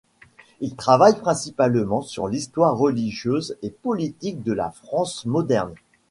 [0.61, 5.75] Il travaille principalement sur l'histoire religieuse et politique de la France moderne.